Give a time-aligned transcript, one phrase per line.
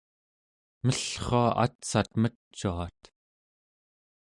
[0.85, 3.01] mellrua atsat mecuat